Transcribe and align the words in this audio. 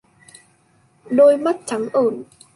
Đôi 1.09 1.37
mắt 1.37 1.55
trắng 1.65 1.85
ởn 1.93 2.23